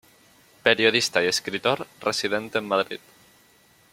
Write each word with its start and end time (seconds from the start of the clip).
Periodista 0.63 1.23
y 1.23 1.27
escritor 1.27 1.85
residente 2.01 2.57
en 2.57 2.67
Madrid. 2.67 2.99